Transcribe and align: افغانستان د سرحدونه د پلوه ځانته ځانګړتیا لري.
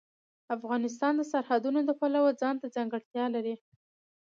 افغانستان 0.55 1.13
د 1.17 1.21
سرحدونه 1.31 1.79
د 1.85 1.91
پلوه 1.99 2.31
ځانته 2.41 2.65
ځانګړتیا 2.75 3.25
لري. 3.35 3.55